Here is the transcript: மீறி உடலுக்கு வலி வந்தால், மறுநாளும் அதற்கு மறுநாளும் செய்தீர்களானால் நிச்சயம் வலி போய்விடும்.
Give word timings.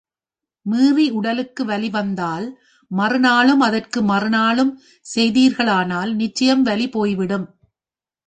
மீறி 0.65 1.09
உடலுக்கு 1.09 1.65
வலி 1.65 1.89
வந்தால், 1.89 2.47
மறுநாளும் 2.91 3.59
அதற்கு 3.59 3.99
மறுநாளும் 4.01 4.71
செய்தீர்களானால் 5.05 6.11
நிச்சயம் 6.13 6.61
வலி 6.61 6.89
போய்விடும். 6.89 7.45